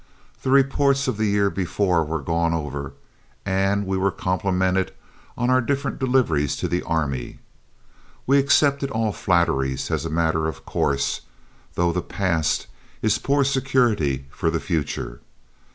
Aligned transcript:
The 0.41 0.49
reports 0.49 1.07
of 1.07 1.17
the 1.17 1.27
year 1.27 1.51
before 1.51 2.03
were 2.03 2.23
gone 2.23 2.55
over, 2.55 2.93
and 3.45 3.85
we 3.85 3.97
were 3.97 4.09
complimented 4.09 4.93
on 5.37 5.51
our 5.51 5.61
different 5.61 5.99
deliveries 5.99 6.55
to 6.55 6.67
the 6.67 6.81
Army. 6.81 7.37
We 8.25 8.39
accepted 8.39 8.89
all 8.89 9.11
flatteries 9.11 9.91
as 9.91 10.03
a 10.03 10.09
matter 10.09 10.47
of 10.47 10.65
course, 10.65 11.21
though 11.75 11.91
the 11.91 12.01
past 12.01 12.65
is 13.03 13.19
poor 13.19 13.43
security 13.43 14.25
for 14.31 14.49
the 14.49 14.59
future. 14.59 15.21